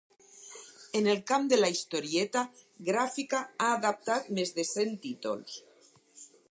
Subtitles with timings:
[0.99, 2.43] En el camp de la historieta
[2.89, 5.61] gràfica ha adaptat més de cent títols.